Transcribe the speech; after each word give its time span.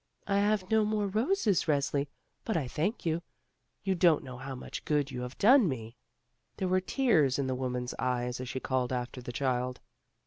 "I 0.25 0.39
have 0.39 0.71
no 0.71 0.83
more 0.83 1.05
roses, 1.05 1.65
Resli, 1.65 2.07
but 2.43 2.57
I 2.57 2.67
thank 2.67 3.05
you; 3.05 3.21
you 3.83 3.93
don't 3.93 4.23
know 4.23 4.37
how 4.39 4.55
much 4.55 4.83
good 4.83 5.11
you 5.11 5.21
have 5.21 5.37
done 5.37 5.69
me!" 5.69 5.75
A 5.77 5.77
LITTLE 5.77 5.91
HELPER 5.91 6.55
29 6.55 6.55
There 6.57 6.67
were 6.69 6.81
tears 7.21 7.37
in 7.37 7.45
the 7.45 7.53
woman's 7.53 7.93
eyes 7.99 8.39
as 8.39 8.49
she 8.49 8.59
called 8.59 8.91
after 8.91 9.21
the 9.21 9.31
child. 9.31 9.79